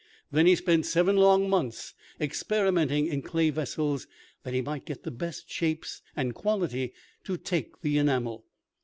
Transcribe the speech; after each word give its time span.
Then 0.31 0.47
he 0.47 0.55
spent 0.55 0.87
seven 0.87 1.15
long 1.15 1.47
months 1.47 1.93
experimenting 2.19 3.05
in 3.05 3.21
clay 3.21 3.51
vessels, 3.51 4.07
that 4.41 4.51
he 4.55 4.59
might 4.59 4.83
get 4.87 5.03
the 5.03 5.11
best 5.11 5.47
shapes 5.47 6.01
and 6.15 6.33
quality 6.33 6.91
to 7.23 7.37
take 7.37 7.81
the 7.81 7.99
enamel. 7.99 8.43